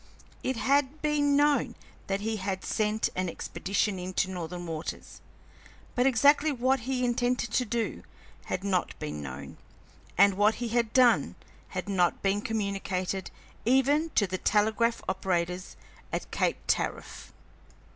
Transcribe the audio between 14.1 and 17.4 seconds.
to the telegraph operators at Cape Tariff.